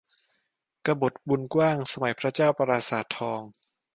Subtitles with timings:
[0.85, 3.41] กบฏบุญกว้าง สมัยพระเจ้าประสาททอง